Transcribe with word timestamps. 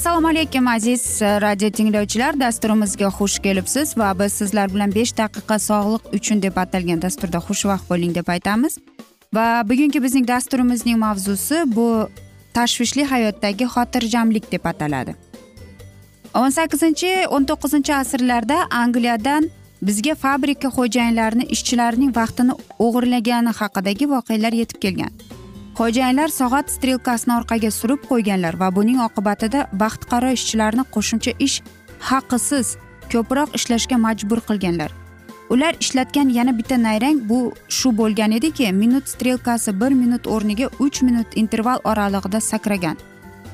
assalomu 0.00 0.28
alaykum 0.28 0.68
aziz 0.68 1.22
e, 1.22 1.40
radio 1.40 1.68
tinglovchilar. 1.70 2.40
Dasturimizga 2.40 3.08
xush 3.16 3.38
kelibsiz 3.44 3.90
va 3.98 4.18
biz 4.18 4.32
sizlar 4.32 4.70
bilan 4.74 4.94
besh 4.94 5.10
daqiqa 5.16 5.56
sog'liq 5.60 6.06
uchun 6.18 6.38
deb 6.42 6.56
atalgan 6.62 7.02
dasturda 7.02 7.38
xushvaqt 7.48 7.84
bo'ling 7.90 8.14
deb 8.18 8.28
aytamiz. 8.34 8.78
Va 9.36 9.46
bugungi 9.70 10.02
bizning 10.04 10.28
dasturimizning 10.28 10.96
mavzusi 11.04 11.58
bu 11.76 11.86
tashvishli 12.56 13.04
hayotdagi 13.12 13.66
xotirjamlik 13.74 14.48
deb 14.52 14.64
ataladi. 14.72 15.12
O'n 16.34 16.50
sakkizinchi 16.58 17.10
o'n 17.28 17.44
to'qqizinchi 17.50 17.92
asrlarda 18.02 18.58
angliyadan 18.82 19.50
bizga 19.82 20.14
fabrika 20.24 20.68
xo'jayinlarini 20.78 21.44
ishchilarining 21.58 22.16
vaqtini 22.20 22.56
o'g'irlagani 22.86 23.52
haqidagi 23.60 24.08
voqealar 24.14 24.58
yetib 24.62 24.80
kelgan. 24.86 25.12
Xo'jayinlar 25.80 26.28
soat 26.28 26.68
strelkasini 26.68 27.32
orqaga 27.38 27.70
surib 27.72 28.02
qo'yganlar 28.08 28.54
va 28.62 28.68
buning 28.78 28.98
oqibatida 29.00 29.60
baxtiqaro 29.82 30.30
ishchilarni 30.38 30.82
qo'shimcha 30.94 31.32
ish 31.46 31.54
haqisiz 32.08 32.72
ko'proq 33.12 33.54
ishlashga 33.58 33.96
majbur 34.06 34.40
qilganlar. 34.48 34.90
Ular 35.54 35.72
ishlatgan 35.84 36.28
yana 36.38 36.52
bitta 36.58 36.76
nayrang 36.82 37.22
bu 37.30 37.38
shu 37.78 37.92
bo'lgan 38.00 38.32
ediki 38.38 38.72
minut 38.82 39.08
strelkasi 39.12 39.72
bir 39.80 39.92
minut 40.02 40.26
o'rniga 40.34 40.68
uch 40.86 41.00
minut 41.06 41.38
interval 41.42 41.78
oralig'ida 41.90 42.40
sakragan. 42.50 42.96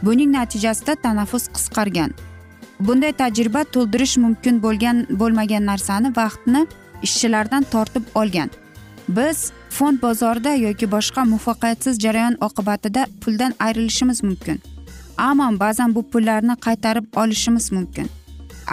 Buning 0.02 0.30
natijasida 0.38 0.94
tanaffus 1.04 1.46
qisqargan. 1.54 2.10
Bunday 2.80 3.12
tajriba 3.22 3.62
to'ldirish 3.74 4.16
mumkin 4.24 4.58
bo'lgan 4.64 5.06
bo'lmagan 5.20 5.64
narsani 5.70 6.10
vaqtni 6.18 6.66
ishchilardan 7.06 7.62
tortib 7.74 8.04
olgan. 8.14 8.50
Biz 9.08 9.38
fond 9.70 10.02
bozorida 10.02 10.54
yoki 10.54 10.86
boshqa 10.90 11.24
muvaffaqiyatsiz 11.24 11.98
jarayon 12.04 12.36
oqibatida 12.40 13.06
puldan 13.20 13.52
ayrilishimiz 13.58 14.22
mumkin. 14.22 14.60
Ammo 15.18 15.48
ba'zan 15.60 15.94
bu 15.94 16.02
pullarni 16.10 16.54
qaytarib 16.66 17.06
olishimiz 17.16 17.72
mumkin. 17.72 18.08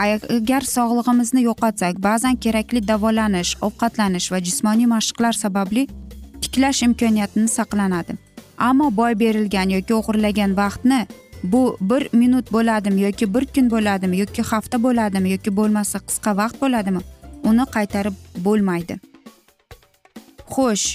Agar 0.03 0.61
sog'lig'imizni 0.75 1.41
yo'qotsak 1.49 2.03
ba'zan 2.03 2.35
kerakli 2.35 2.87
davolanish 2.87 3.51
ovqatlanish 3.67 4.31
va 4.31 4.39
jismoniy 4.47 4.87
mashqlar 4.95 5.33
sababli 5.43 5.87
tiklash 6.41 6.83
imkoniyatini 6.87 7.47
saqlanadi. 7.47 8.13
Ammo 8.57 8.87
boy 8.99 9.13
berilgan 9.19 9.69
yoki 9.75 9.93
o'g'irlagan 9.99 10.57
vaqtni 10.57 11.07
bu 11.43 11.77
bir 11.81 12.09
minut 12.13 12.51
bo'ladimi 12.51 13.01
yoki 13.01 13.33
bir 13.33 13.45
kun 13.55 13.71
bo'ladimi 13.71 14.17
yoki 14.17 14.41
hafta 14.41 14.83
bo'ladimi 14.83 15.31
yoki 15.35 15.55
bo'lmasa 15.57 15.97
qisqa 16.07 16.37
vaqt 16.41 16.61
bo'ladimi 16.61 17.01
uni 17.49 17.65
qaytarib 17.75 18.15
bo'lmaydi. 18.45 19.12
Xo'sh 20.53 20.87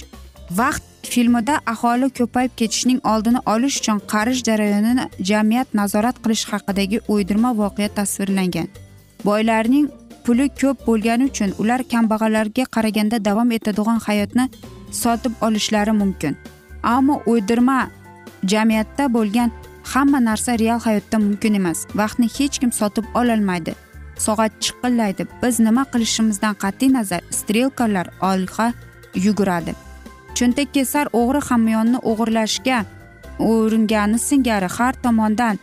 vaqt 0.59 0.83
filmida 1.13 1.55
aholi 1.73 2.09
ko'payib 2.19 2.51
ketishining 2.59 2.99
oldini 3.11 3.39
olish 3.53 3.77
uchun 3.81 3.99
qarish 4.13 4.41
jarayonini 4.49 5.05
jamiyat 5.29 5.73
nazorat 5.79 6.17
qilish 6.23 6.45
haqidagi 6.51 6.97
o'ydirma 7.13 7.51
voqea 7.61 7.89
tasvirlangan. 7.99 8.67
Boylarning 9.27 9.87
puli 10.25 10.45
ko'p 10.61 10.77
bo'lgani 10.87 11.23
uchun 11.31 11.49
ular 11.61 11.81
kambag'allarga 11.93 12.63
qaraganda 12.75 13.17
davom 13.27 13.51
etadigan 13.57 13.99
hayotni 14.07 14.45
sotib 15.01 15.33
olishlari 15.47 15.93
mumkin. 16.01 16.37
Ammo 16.83 17.15
o'ydirma 17.31 17.79
jamiyatda 18.53 19.13
bo'lgan 19.13 19.49
hamma 19.93 20.19
narsa 20.29 20.59
real 20.59 20.79
hayotda 20.87 21.17
mumkin 21.25 21.53
emas. 21.53 21.79
Vaqtni 21.99 22.27
hech 22.37 22.59
kim 22.61 22.71
sotib 22.71 23.05
ololmaydi. 23.19 23.73
Soat 24.25 24.51
chiqillaydi. 24.63 25.23
Biz 25.41 25.59
nima 25.67 25.83
qilishimizdan 25.93 26.55
qat'iy 26.63 26.93
nazar. 26.93 27.21
Strelkalar 27.39 28.07
olg'a 28.31 28.73
yuguradi. 29.15 29.73
Cho'ntak 30.37 30.73
kesar 30.73 31.07
o'g'ri 31.21 31.41
hamyonni 31.49 31.99
o'g'irlashga 32.11 32.79
uringani 33.39 34.19
singari 34.19 34.69
har 34.77 34.93
tomondan 35.03 35.59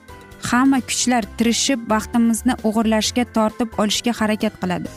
hamma 0.51 0.81
kuchlar 0.89 1.25
tirishib 1.39 1.81
vaqtimizni 1.93 2.55
o'g'irlashga 2.69 3.25
tortib 3.37 3.69
olishga 3.83 4.13
harakat 4.21 4.55
qiladi. 4.63 4.89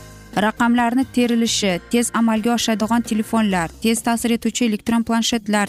Raqamlarni 0.45 1.05
terilishi 1.15 1.71
tez 1.91 2.11
amalga 2.19 2.53
oshadigan 2.57 3.01
telefonlar 3.11 3.67
tez 3.83 4.01
ta'sir 4.07 4.35
etuvchi 4.37 4.65
elektron 4.69 5.03
planshetlar 5.07 5.67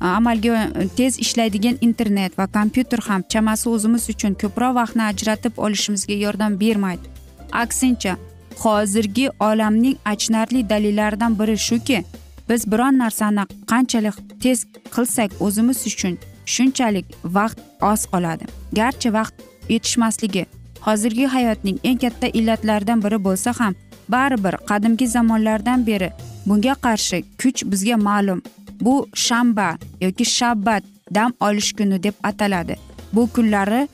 amalga 0.00 0.68
tez 0.96 1.18
ishlaydigan 1.24 1.76
internet 1.80 2.38
va 2.38 2.46
kompyuter 2.58 3.00
ham 3.08 3.24
chamasi 3.32 3.68
o'zimiz 3.74 4.08
uchun 4.14 4.34
ko'proq 4.42 4.74
vaqtni 4.80 5.04
ajratib 5.10 5.54
olishimizga 5.66 6.16
yordam 6.24 6.58
bermaydi. 6.62 7.06
Aksincha 7.52 8.16
hozirgi 8.62 9.30
olamning 9.40 9.96
achinarli 10.04 10.68
dalillaridan 10.68 11.38
biri 11.38 11.58
shuki 11.58 12.04
biz 12.48 12.70
biron 12.72 12.98
narsani 12.98 13.44
qanchalik 13.70 14.14
tez 14.42 14.58
qilsak 14.94 15.30
o'zimiz 15.40 15.86
uchun 15.86 16.14
shunchalik 16.54 17.06
vaqt 17.24 17.58
oz 17.82 18.00
qoladi. 18.12 18.44
Garchi 18.72 19.12
vaqt 19.12 19.34
yetishmasligi 19.68 20.46
hozirgi 20.86 21.26
hayotning 21.26 21.78
eng 21.84 21.98
katta 22.04 22.26
illatlaridan 22.38 23.02
biri 23.04 23.18
bo'lsa 23.26 23.50
ham 23.60 23.74
baribir 24.08 24.54
qadimgi 24.70 25.06
zamonlardan 25.16 25.86
beri 25.86 26.10
bunga 26.46 26.74
qarshi 26.86 27.18
kuch 27.42 27.60
bizga 27.70 27.96
ma'lum. 28.08 28.42
Bu 28.80 28.94
shanba 29.14 29.68
yoki 30.00 30.24
shabbat 30.24 30.82
dam 31.14 31.30
olish 31.40 31.72
kuni 31.78 32.02
deb 32.02 32.14
ataladi. 32.22 32.74
Bu 33.12 33.22
kunlari 33.34 33.88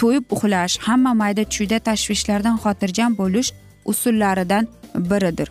to'yib 0.00 0.24
uxlash 0.34 0.78
hamma 0.86 1.12
mayda 1.22 1.44
chuyda 1.54 1.78
tashvishlardan 1.88 2.56
xotirjam 2.64 3.12
bo'lish 3.20 3.50
usullaridan 3.84 4.68
biridir. 4.94 5.48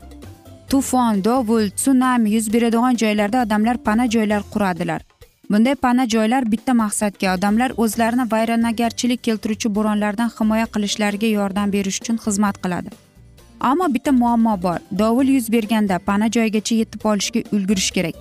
Tufon 0.70 1.24
dovul 1.24 1.70
tsunami 1.70 2.32
yuz 2.32 2.54
beradigan 2.54 2.96
joylarda 2.96 3.44
odamlar 3.44 3.78
pana 3.78 4.10
joylar 4.10 4.44
quradilar. 4.54 5.02
Bunday 5.52 5.76
pana 5.76 6.08
joylar 6.08 6.52
bitta 6.52 6.74
maqsadga 6.74 7.34
odamlar 7.36 7.72
o'zlarini 7.78 8.26
vayronagarchilik 8.32 9.24
keltiruvchi 9.24 9.76
bo'ronlardan 9.76 10.30
himoya 10.40 10.68
qilishlariga 10.74 11.28
yordam 11.28 11.74
berish 11.74 12.00
uchun 12.02 12.18
xizmat 12.26 12.62
qiladi. 12.64 12.90
Ammo 13.60 13.94
bitta 13.94 14.12
muammo 14.12 14.56
bor 14.64 14.80
dovul 15.00 15.28
yuz 15.36 15.52
berganda 15.52 16.00
pana 16.00 16.28
joygacha 16.38 16.76
yetib 16.76 17.06
olishga 17.06 17.42
ulgurish 17.56 17.92
kerak. 17.92 18.16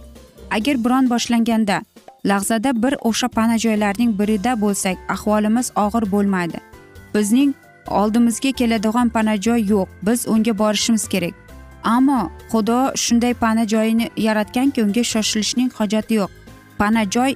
Agar 0.51 0.85
biron 0.85 1.11
boshlanganda 1.11 1.81
lahzada 2.25 2.83
bir 2.83 2.95
o'sha 3.01 3.29
pana 3.29 3.59
joylarning 3.59 4.19
birida 4.19 4.61
bo'lsak 4.61 4.97
ahvolimiz 5.15 5.73
og'ir 5.85 6.05
bo'lmaydi. 6.13 6.59
Bizning 7.15 7.55
oldimizga 7.91 8.53
keladigan 8.53 9.09
pana 9.09 9.41
joy 9.41 9.61
yo'q. 9.71 9.89
Biz 10.03 10.29
unga 10.29 10.59
borishimiz 10.59 11.09
kerak. 11.09 11.35
Ammo 11.85 12.31
xudo 12.53 12.97
shunday 12.97 13.35
pana 13.35 13.67
joyini 13.67 14.11
yaratganki 14.17 14.83
unga 14.83 15.05
shoshilishning 15.13 15.71
hojati 15.79 16.15
yo'q. 16.15 16.31
Pana 16.79 17.11
joy 17.11 17.35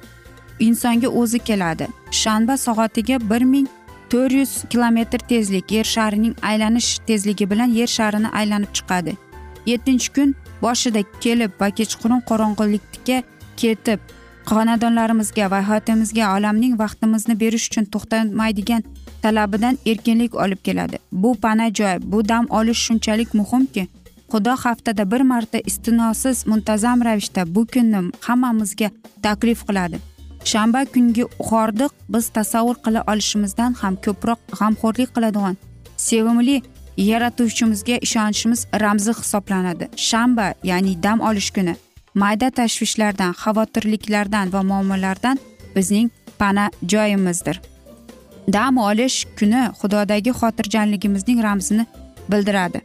insonga 0.59 1.07
o'zi 1.07 1.39
keladi. 1.39 1.87
Shanba 2.11 2.57
soatiga 2.57 3.29
bir 3.29 3.41
ming 3.41 3.67
to'rt 4.09 4.31
yuz 4.31 4.63
kilometr 4.69 5.19
tezlik 5.19 5.71
yer 5.71 5.83
sharining 5.83 6.35
aylanish 6.41 6.99
tezligi 7.07 7.49
bilan 7.51 7.69
yer 7.79 7.87
sharini 7.87 8.29
aylanib 8.29 8.71
chiqadi. 8.73 9.17
Yettinchi 9.65 10.13
kun 10.13 10.35
boshida 10.61 11.01
kelib 11.21 11.51
va 11.61 11.69
kechqurun 11.69 12.21
qorong'ulikka 12.29 13.23
ketib 13.57 13.99
xonadonlarimizga 14.51 15.51
va 15.51 15.59
hayotimizga 15.69 16.25
olamning 16.37 16.73
vaqtimizni 16.79 17.35
berish 17.39 17.67
uchun 17.69 17.85
to'xtamaydigan 17.93 18.83
talabidan 19.23 19.77
erkinlik 19.85 20.35
olib 20.43 20.61
keladi. 20.67 20.97
Bu 21.11 21.35
pana 21.43 21.73
joy 21.73 21.95
bu 22.01 22.29
dam 22.29 22.45
olish 22.49 22.81
shunchalik 22.87 23.33
muhimki 23.33 23.87
xudo 24.31 24.53
haftada 24.65 25.11
bir 25.11 25.21
marta 25.21 25.57
istinosiz 25.65 26.47
muntazam 26.47 27.05
ravishda 27.05 27.55
bu 27.55 27.65
kunni 27.73 28.01
hammamizga 28.27 28.89
taklif 29.23 29.67
qiladi. 29.67 29.97
Shanba 30.51 30.85
kungi 30.93 31.23
hordiq 31.49 31.91
biz 32.09 32.25
tasavvur 32.29 32.77
qila 32.85 33.01
olishimizdan 33.11 33.71
ham 33.81 33.95
ko'proq 34.05 34.39
g'amxo'rlik 34.59 35.09
qiladigan 35.15 35.55
sevimli 35.97 36.61
yaratuvchimizga 36.97 37.95
ishonchimiz 38.07 38.67
ramzi 38.83 39.13
hisoblanadi. 39.19 39.85
Shanba 39.95 40.53
ya'ni 40.63 41.03
dam 41.03 41.19
olish 41.21 41.51
kuni. 41.51 41.75
Mayda 42.15 42.49
tashvishlardan 42.49 43.31
xavotirliklardan 43.41 44.53
va 44.53 44.63
muammolardan 44.63 45.39
bizning 45.75 46.09
pana 46.39 46.69
joyimizdir. 46.91 47.61
Dam 48.53 48.77
olish 48.77 49.25
kuni 49.39 49.63
xudodagi 49.79 50.31
xotirjamligimizning 50.39 51.43
ramzini 51.43 51.85
bildiradi. 52.31 52.81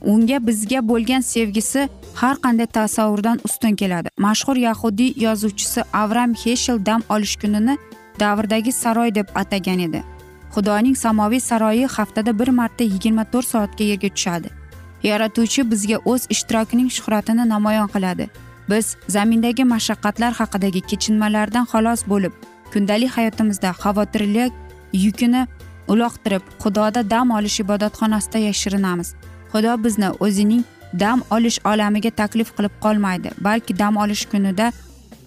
Unga 0.00 0.46
bizga 0.46 0.80
bo'lgan 0.88 1.20
sevgisi 1.20 1.88
har 2.14 2.36
qanday 2.44 2.66
tasavvurdan 2.66 3.40
ustun 3.44 3.74
keladi. 3.74 4.08
Mashhur 4.18 4.56
yahudiy 4.56 5.14
yozuvchisi 5.16 5.82
avram 5.92 6.34
heshel 6.44 6.86
dam 6.86 7.02
olish 7.08 7.36
kunini 7.36 7.78
davrdagi 8.20 8.72
saroy 8.72 9.14
deb 9.14 9.26
atagan 9.34 9.78
edi. 9.78 10.02
Xudoning 10.54 10.96
samoviy 10.96 11.40
saroyi 11.40 11.86
haftada 11.86 12.38
bir 12.38 12.48
marta 12.48 12.84
yigirma 12.84 13.24
to'rt 13.32 13.46
soatga 13.46 13.84
yerga 13.84 14.08
tushadi. 14.08 14.57
Yaratuvchi 15.02 15.70
bizga 15.70 15.98
o'z 16.04 16.26
ishtirokining 16.34 16.90
shuhratini 16.96 17.48
namoyon 17.48 17.88
qiladi. 17.94 18.28
Biz 18.70 18.96
zamindagi 19.08 19.64
mashaqqatlar 19.74 20.32
haqidagi 20.40 20.80
kechinmalardan 20.90 21.64
xalos 21.72 22.00
bo'lib 22.12 22.32
kundalik 22.72 23.10
hayotimizda 23.16 23.70
xavotirlik 23.82 24.52
yukini 25.04 25.46
uloqtirib 25.92 26.44
xudoda 26.62 27.10
dam 27.10 27.30
olish 27.30 27.60
ibodatxonasida 27.64 28.38
yashirinamiz. 28.48 29.14
Xudo 29.52 29.72
bizni 29.84 30.08
o'zining 30.24 30.64
dam 30.92 31.22
olish 31.30 31.58
olamiga 31.64 32.10
taklif 32.10 32.52
qilib 32.56 32.74
qolmaydi 32.84 33.30
balki 33.40 33.78
dam 33.78 33.96
olish 33.96 34.24
kunida 34.32 34.72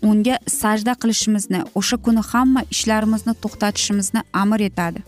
unga 0.01 0.35
sajda 0.47 0.93
qilishimizni 1.01 1.61
o'sha 1.79 1.97
kuni 2.05 2.21
hamma 2.31 2.61
ishlarimizni 2.73 3.33
to'xtatishimizni 3.43 4.21
amr 4.33 4.59
etadi. 4.69 4.99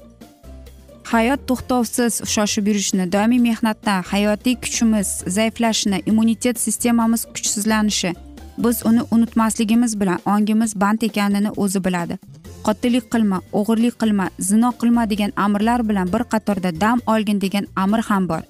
Hayot 1.11 1.47
to'xtovsiz 1.47 2.21
shoshib 2.33 2.67
yurishni 2.67 3.11
doimiy 3.11 3.39
mehnatdan 3.39 4.03
hayotiy 4.11 4.55
kuchimiz 4.63 5.07
zaiflashini 5.27 6.01
immunitet 6.05 6.59
sistemamiz 6.59 7.25
kuchsizlanishi 7.25 8.13
biz 8.57 8.85
uni 8.85 9.01
unutmasligimiz 9.11 9.99
bilan 9.99 10.19
ongimiz 10.25 10.75
band 10.75 11.01
ekanini 11.01 11.51
o'zi 11.57 11.83
biladi. 11.85 12.17
Qotillik 12.63 13.11
qilma 13.13 13.41
o'g'irlik 13.59 13.95
qilma 14.01 14.29
zino 14.39 14.69
qilma 14.81 15.09
degan 15.09 15.31
amrlar 15.45 15.89
bilan 15.89 16.13
bir 16.13 16.23
qatorda 16.33 16.81
dam 16.81 16.99
olgin 17.07 17.41
degan 17.41 17.65
amr 17.75 18.01
ham 18.09 18.29
bor. 18.29 18.43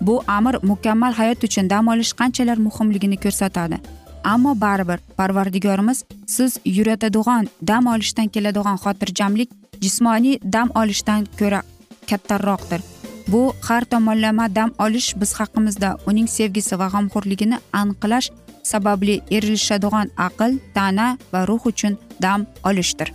Bu 0.00 0.22
amr 0.26 0.54
mukammal 0.62 1.12
hayot 1.12 1.44
uchun 1.44 1.70
dam 1.70 1.88
olish 1.88 2.12
qanchalar 2.12 2.56
muhimligini 2.56 3.16
ko'rsatadi. 3.16 3.76
Ammo 4.24 4.60
baribir 4.60 4.98
parvardigorimiz 5.16 6.04
siz 6.26 6.58
yuratadigan 6.64 7.48
dam 7.68 7.86
olishdan 7.86 8.28
keladigan 8.28 8.76
xotirjamlik 8.84 9.50
jismoniy 9.80 10.38
dam 10.52 10.68
olishdan 10.74 11.26
ko'ra 11.38 11.62
kattaroqdir. 12.08 12.80
Bu 13.28 13.52
har 13.62 13.84
tomonlama 13.84 14.54
dam 14.54 14.70
olish 14.78 15.14
biz 15.20 15.32
haqimizda 15.40 15.96
uning 16.06 16.28
sevgisi 16.28 16.78
va 16.78 16.86
g'amxo'rligini 16.94 17.58
aniqlash 17.72 18.30
sababli 18.62 19.20
erilishadigan 19.30 20.08
aql 20.26 20.58
tana 20.74 21.18
va 21.32 21.46
ruh 21.48 21.66
uchun 21.66 21.98
dam 22.22 22.46
olishdir. 22.64 23.12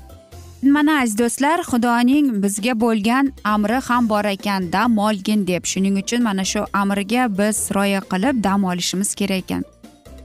Mana 0.63 1.01
aziz 1.01 1.17
do'stlar 1.17 1.59
xudoning 1.71 2.27
bizga 2.43 2.73
bo'lgan 2.83 3.25
amri 3.43 3.79
ham 3.87 4.09
bor 4.09 4.25
ekan 4.25 4.71
dam 4.71 4.97
olgin 4.97 5.47
deb. 5.47 5.63
Shuning 5.71 5.97
uchun 6.03 6.23
mana 6.23 6.45
shu 6.51 6.61
amriga 6.73 7.37
biz 7.39 7.57
rioya 7.75 8.01
qilib 8.11 8.43
dam 8.43 8.63
olishimiz 8.63 9.15
kerak 9.15 9.43
ekan. 9.43 9.63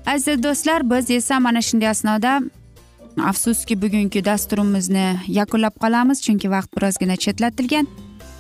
Aziz 0.07 0.43
do'stlar 0.43 0.91
biz 0.91 1.11
esa 1.11 1.41
mana 1.41 1.63
shunday 1.63 1.89
asnoda 1.89 2.41
afsuski 3.31 3.83
bugungi 3.83 4.25
dasturimizni 4.25 5.07
yakunlab 5.39 5.75
qolamiz 5.83 6.19
chunki 6.27 6.51
vaqt 6.51 6.71
birozgina 6.77 7.17
chetlatilgan. 7.17 7.87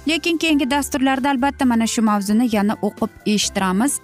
Lekin 0.08 0.38
keyingi 0.38 0.70
dasturlarda 0.70 1.30
albatta 1.30 1.64
mana 1.64 1.86
shu 1.86 2.02
mavzuni 2.02 2.48
yana 2.52 2.76
o'qib 2.82 3.10
eshittiramiz. 3.26 4.00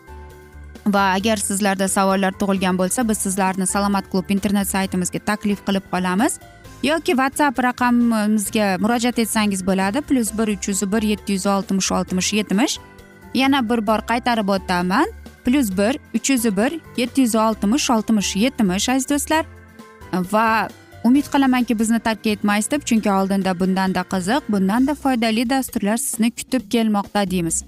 Va 0.86 1.04
agar 1.18 1.36
sizlarda 1.36 1.88
savollar 1.88 2.32
tug'ilgan 2.40 2.78
bo'lsa 2.78 3.08
biz 3.08 3.18
sizlarni 3.18 3.66
salomat 3.66 4.10
klub 4.12 4.30
internet 4.30 4.68
saytimizga 4.68 5.18
taklif 5.18 5.64
qilib 5.66 5.86
qolamiz. 5.92 6.38
Yoki 6.82 7.12
whatsapp 7.18 7.58
raqamimizga 7.58 8.76
murojaat 8.80 9.18
etsangiz 9.18 9.66
bo'ladi. 9.66 10.00
Plyus 10.00 10.30
bir 10.38 10.48
uch 10.54 10.68
yuz 10.68 10.82
bir 10.92 11.02
yetti 11.02 11.32
yuz 11.32 11.46
oltmish 11.46 11.92
oltmish 11.92 12.32
yetmish. 12.32 12.78
Yana 13.34 13.68
bir 13.70 13.86
bor 13.86 14.00
qaytarib 14.10 14.48
o'taman. 14.48 15.06
Plyus 15.44 15.70
bir 15.78 15.98
uch 16.14 16.30
yuz 16.30 16.44
bir 16.56 16.80
yetti 16.96 17.20
yuz 17.20 17.34
oltmish 17.34 17.90
oltmish 17.90 18.36
yetmish 18.36 18.88
aziz 18.88 19.08
do'stlar. 19.10 19.44
Va 20.32 20.68
umid 21.06 21.26
qilamanki 21.32 21.78
bizni 21.78 22.00
tark 22.00 22.26
etmaysiz 22.26 22.70
deb 22.70 22.82
chunki 22.88 23.10
oldinda 23.12 23.52
bundanda 23.60 24.02
qiziq 24.12 24.52
bundanda 24.52 24.94
foydali 24.94 25.50
dasturlar 25.50 25.96
sizni 25.96 26.30
kutib 26.30 26.70
kelmoqda 26.70 27.30
deymiz. 27.30 27.64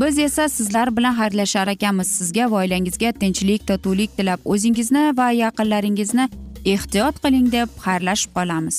Biz 0.00 0.18
esa 0.18 0.48
sizlar 0.48 0.96
bilan 0.96 1.14
xayrlashar 1.20 1.68
ekanmiz. 1.68 2.08
Sizga 2.18 2.50
va 2.50 2.56
oilangizga 2.62 3.12
tinchlik 3.22 3.66
totuvlik 3.70 4.16
tilab 4.16 4.40
o'zingizni 4.44 5.04
va 5.18 5.30
yaqinlaringizni 5.44 6.28
ehtiyot 6.74 7.22
qiling 7.24 7.48
deb 7.52 7.68
xayrlashib 7.86 8.36
qolamiz. 8.38 8.78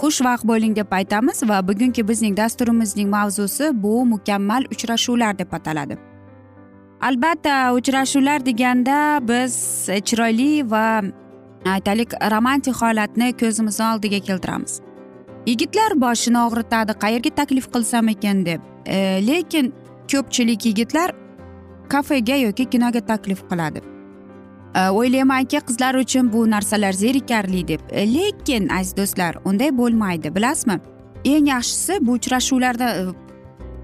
xushvaqt 0.00 0.44
bo'ling 0.50 0.76
deb 0.76 0.92
aytamiz 0.98 1.42
va 1.48 1.58
bugungi 1.68 2.02
bizning 2.10 2.36
dasturimizning 2.36 3.08
mavzusi 3.16 3.70
bu 3.82 4.04
mukammal 4.12 4.64
uchrashuvlar 4.74 5.38
deb 5.38 5.52
ataladi. 5.58 5.96
Albatta 7.08 7.72
uchrashuvlar 7.78 8.46
deganda 8.46 8.96
biz 9.28 9.54
chiroyli 10.08 10.70
va 10.70 11.02
e, 11.02 11.70
aytaylik 11.76 12.16
romantik 12.32 12.74
holatni 12.82 13.32
ko'zimizni 13.42 13.84
oldiga 13.92 14.20
keltiramiz. 14.28 14.80
Yigitlar 15.46 15.96
boshini 16.04 16.40
og'ritadi 16.46 16.96
qayerga 17.04 17.30
taklif 17.40 17.70
qilsam 17.74 18.08
ekan 18.14 18.44
deb 18.48 18.60
e, 18.86 18.98
lekin 19.28 19.72
ko'pchilik 20.12 20.66
yigitlar 20.66 21.14
kafega 21.88 22.36
yoki 22.46 22.70
kinoga 22.72 23.00
taklif 23.12 23.40
qiladi. 23.50 23.89
Э, 24.74 24.88
o'ylaymanki 24.88 25.58
qizlar 25.66 25.94
uchun 25.94 26.32
bu 26.32 26.50
narsalar 26.50 26.92
zerikarli 26.92 27.68
deb. 27.68 27.80
E, 27.90 28.14
lekin 28.14 28.68
aziz 28.68 28.96
do'stlar 28.96 29.36
unday 29.44 29.70
bo'lmaydi 29.78 30.34
bilasizmi? 30.34 30.76
Eng 31.24 31.48
yaxshisi 31.48 31.98
bu 32.06 32.12
uchrashuvlarda 32.12 32.90
e, 33.00 33.06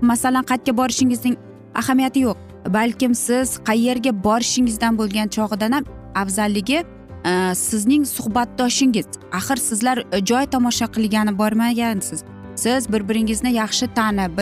masalan 0.00 0.44
qayerga 0.50 0.76
borishingizning 0.76 1.36
ahamiyati 1.74 2.20
yo'q. 2.20 2.36
Balkim 2.74 3.14
siz 3.14 3.58
qayerga 3.68 4.12
borishingizdan 4.24 4.98
bo'lgan 4.98 5.28
chog'idan 5.36 5.72
ham 5.72 5.84
afzalligi 6.14 6.78
e, 7.24 7.32
sizning 7.54 8.06
suhbatdoshingiz. 8.06 9.06
Axir 9.32 9.56
sizlar 9.56 10.04
joy 10.30 10.46
tomosha 10.46 10.86
qilgani 10.86 11.38
bormagansiz. 11.38 12.22
Siz 12.56 12.92
bir 12.92 13.08
biringizni 13.08 13.52
yaxshi 13.52 13.86
tanib 13.94 14.38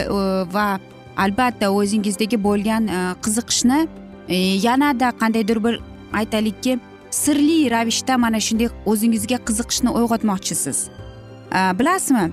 va 0.55 0.69
albatta 1.17 1.71
o'zingizdagi 1.71 2.45
bo'lgan 2.45 2.83
qiziqishni 3.25 3.81
yanada 4.67 5.09
qandaydir 5.21 5.65
bir 5.65 5.81
aytaylikki 6.13 6.79
sirli 7.11 7.71
ravishda 7.71 8.19
mana 8.19 8.41
shunday 8.47 8.69
o'zingizga 8.87 9.39
qiziqishni 9.47 9.91
uyg'otmoqchisiz 9.99 10.79
bilasizmi? 11.79 12.31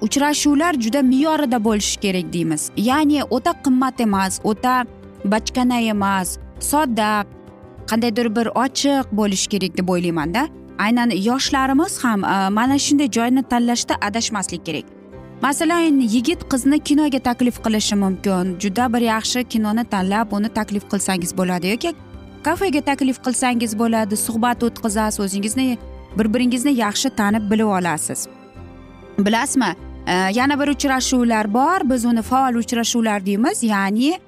Uchrashuvlar 0.00 0.74
juda 0.74 1.02
me'yorida 1.02 1.64
bo'lishi 1.64 2.00
kerak 2.00 2.32
deymiz. 2.32 2.70
Ya'ni 2.76 3.24
o'ta 3.24 3.52
qimmat 3.64 4.00
emas 4.00 4.40
o'ta 4.44 4.84
bachkana 5.24 5.80
emas 5.80 6.38
sodda 6.60 7.24
qandaydir 7.90 8.36
bir 8.36 8.46
ochiq 8.64 9.06
bo'lishi 9.12 9.48
kerak 9.48 9.78
deb 9.78 9.88
o'ylaymanda. 9.88 10.48
Aynan 10.78 11.10
yoshlarimiz 11.10 12.04
ham 12.04 12.24
e, 12.24 12.48
mana 12.48 12.78
shunday 12.78 13.08
joyni 13.16 13.42
tanlashda 13.42 13.94
adashmaslik 14.08 14.66
kerak. 14.66 14.84
Masalan 15.42 16.00
yigit 16.00 16.40
qizni 16.52 16.78
kinoga 16.88 17.18
taklif 17.18 17.56
qilishi 17.64 17.96
mumkin. 18.04 18.56
Juda 18.60 18.92
bir 18.92 19.00
yaxshi 19.00 19.44
kinoni 19.52 19.84
tanlab 19.84 20.32
uni 20.32 20.48
taklif 20.48 20.84
qilsangiz 20.92 21.32
bo'ladi 21.38 21.66
yoki 21.74 21.92
kafega 22.46 22.80
taklif 22.80 23.18
qilsangiz 23.26 23.72
bo'ladi 23.78 24.16
suhbat 24.26 24.62
o'tkazasiz 24.66 25.20
o'zingizni 25.24 25.78
bir 26.18 26.26
biringizni 26.34 26.72
yaxshi 26.84 27.10
tanib 27.20 27.50
bilib 27.50 27.70
olasiz. 27.78 28.28
Bilasizmi 29.18 29.70
e, 30.06 30.12
yana 30.12 30.60
bir 30.60 30.68
uchrashuvlar 30.68 31.54
bor 31.54 31.90
biz 31.90 32.04
uni 32.04 32.22
faol 32.22 32.54
uchrashuvlar 32.62 33.26
deymiz 33.26 33.62
ya'ni 33.62 34.12
e, 34.12 34.18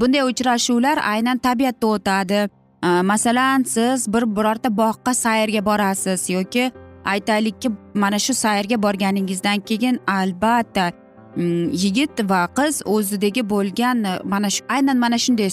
bunday 0.00 0.22
uchrashuvlar 0.22 0.98
aynan 1.12 1.38
tabiatda 1.38 1.86
o'tadi. 1.86 2.48
E, 2.84 2.88
masalan 3.02 3.62
siz 3.62 4.12
bir 4.12 4.22
birorta 4.36 4.76
bog'qa 4.76 5.14
sayrga 5.14 5.64
borasiz 5.64 6.30
yoki 6.30 6.72
aytaylikki 7.04 7.70
mana 7.94 8.18
shu 8.18 8.34
sayrga 8.34 8.82
borganingizdan 8.82 9.60
keyin 9.60 10.00
albatta 10.06 10.90
mm, 11.36 11.70
yigit 11.84 12.30
va 12.30 12.42
qiz 12.58 12.82
o'zidagi 12.84 13.50
bo'lgan 13.50 14.06
mana 14.24 14.50
shu 14.50 14.64
aynan 14.68 14.96
mana 15.04 15.18
shunday 15.24 15.50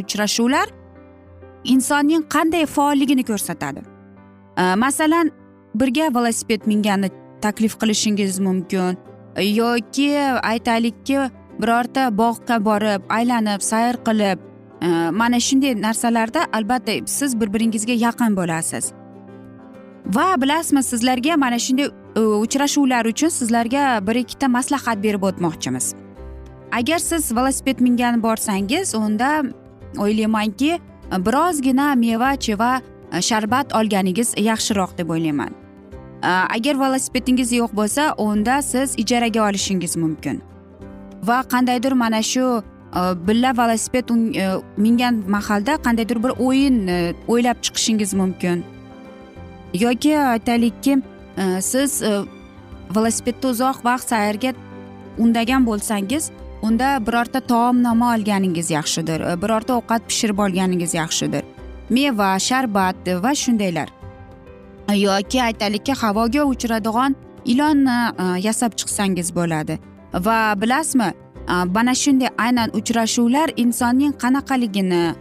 uchrashuvlar 0.00 0.66
insonning 1.74 2.24
qanday 2.34 2.66
faolligini 2.66 3.24
ko'rsatadi. 3.30 3.80
Masalan 4.84 5.30
birga 5.74 6.14
velosiped 6.14 6.66
mingani 6.66 7.10
taklif 7.40 7.78
qilishingiz 7.80 8.40
mumkin 8.40 8.96
yoki 9.36 10.10
aytaylikki 10.52 11.18
birorta 11.60 12.10
bog'ga 12.18 12.64
borib 12.64 13.02
aylanib 13.18 13.60
sayr 13.70 13.96
qilib 14.08 14.38
mana 15.12 15.40
shunday 15.40 15.74
narsalarda 15.82 16.46
albatta 16.52 16.92
siz 17.06 17.40
bir 17.40 17.52
biringizga 17.54 17.92
yaqin 17.92 18.36
bo'lasiz. 18.36 18.92
Va 20.06 20.40
bilasizmi 20.42 20.82
sizlarga 20.82 21.36
mana 21.36 21.58
shunday 21.58 21.88
e, 22.16 22.20
uchrashuvlar 22.20 23.04
uchun 23.04 23.28
sizlarga 23.28 24.06
bir 24.06 24.14
ikkita 24.14 24.48
maslahat 24.48 25.02
berib 25.02 25.22
o'tmoqchimiz. 25.22 25.94
Agar 26.72 26.98
siz 26.98 27.36
velosiped 27.36 27.80
mingani 27.80 28.22
borsangiz 28.22 28.94
unda 28.94 29.42
o'ylaymanki 29.98 30.78
birozgina 31.10 31.94
meva 31.94 32.36
cheva 32.36 32.80
e, 33.12 33.22
sharbat 33.22 33.74
olganingiz 33.74 34.34
yaxshiroq 34.36 34.98
deb 34.98 35.10
o'ylayman. 35.10 35.50
E, 36.22 36.28
agar 36.28 36.80
velosipedingiz 36.80 37.52
yo'q 37.52 37.72
bo'lsa 37.76 38.14
unda 38.18 38.62
siz 38.62 38.94
ijaraga 38.98 39.48
olishingiz 39.48 39.96
mumkin. 39.96 40.42
Va 41.22 41.42
qandaydir 41.52 41.92
mana 41.92 42.22
shu 42.22 42.62
e, 42.96 43.00
billa 43.28 43.52
velosiped 43.58 44.10
mingan 44.76 45.24
mahalda 45.28 45.74
qandaydir 45.86 46.22
bir 46.24 46.32
o'yin 46.46 46.78
o'ylab 47.28 47.58
chiqishingiz 47.62 48.14
mumkin. 48.14 48.64
Yoki 49.74 50.18
aytaylikki 50.18 51.02
siz 51.60 52.02
velosipedda 52.96 53.48
uzoq 53.48 53.84
vaqt 53.84 54.08
sayrga 54.08 54.52
undagan 55.18 55.66
bo'lsangiz 55.66 56.30
unda 56.62 57.06
birorta 57.06 57.40
taomnoma 57.40 58.14
olganingiz 58.14 58.70
yaxshidir 58.70 59.20
e, 59.20 59.42
birorta 59.42 59.76
ovqat 59.78 60.08
pishirib 60.08 60.38
olganingiz 60.38 60.94
yaxshidir. 60.94 61.42
Meva 61.90 62.38
sharbat 62.38 63.08
e, 63.08 63.22
va 63.22 63.34
shundaylar. 63.34 63.88
E, 64.90 64.94
yoki 64.94 65.42
aytaylikki 65.42 65.92
havoga 65.92 66.44
uchiradigan 66.44 67.16
ilonni 67.44 67.98
yasab 68.46 68.72
chiqsangiz 68.78 69.34
bo'ladi. 69.34 69.78
Va 70.14 70.54
bilasizmi 70.60 71.12
mana 71.48 71.94
shunday 71.94 72.28
aynan 72.38 72.70
uchrashuvlar 72.78 73.48
insonning 73.56 74.12
qanaqaligini 74.22 75.14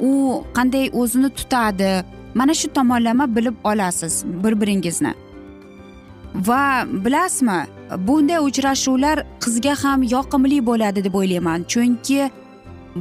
u 0.00 0.10
qanday 0.56 0.90
o'zini 0.92 1.30
tutadi 1.38 2.04
mana 2.34 2.54
shu 2.54 2.68
tomonlama 2.72 3.36
bilib 3.36 3.54
olasiz 3.64 4.24
bir 4.44 4.60
biringizni 4.60 5.14
va 6.36 6.86
bilasizmi 7.04 7.66
bunday 8.06 8.38
uchrashuvlar 8.38 9.22
qizga 9.40 9.74
ham 9.82 10.02
yoqimli 10.02 10.66
bo'ladi 10.66 11.04
deb 11.04 11.14
o'ylayman. 11.14 11.64
Chunki 11.72 12.30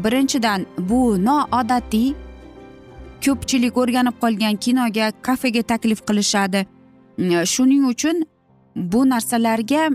birinchidan 0.03 0.65
bu 0.79 1.25
noodatiy 1.25 2.13
ko'pchilik 3.25 3.77
o'rganib 3.77 4.15
qolgan 4.23 4.55
kinoga 4.55 5.11
kafega 5.21 5.61
taklif 5.61 5.99
qilishadi. 6.07 6.65
Shuning 7.53 7.85
uchun 7.93 8.23
bu 8.75 9.09
narsalarga 9.09 9.89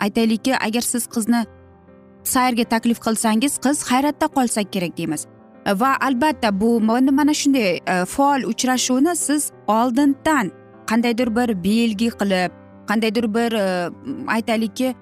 aytaylikki 0.00 0.56
agar 0.56 0.80
siz 0.80 1.06
qizni 1.14 1.44
sayrga 2.24 2.64
taklif 2.64 2.98
qilsangiz 3.06 3.58
qiz 3.64 3.82
hayratda 3.90 4.26
qolsa 4.36 4.60
kerak 4.72 4.96
deymiz. 4.98 5.26
Va 5.66 5.96
albatta 6.00 6.60
bu 6.60 6.80
mana 6.80 7.34
shunday 7.34 7.80
e, 7.86 8.04
faol 8.04 8.42
uchrashuvni 8.52 9.16
siz 9.16 9.52
oldindan 9.68 10.59
qandaydir 10.90 11.36
bir 11.36 11.48
belgi 11.64 12.08
qilib 12.20 12.50
qandaydir 12.88 13.34
bir 13.34 13.52
e, 13.52 13.90
aytaylikki 14.26 14.94